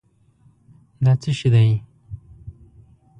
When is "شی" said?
1.37-1.49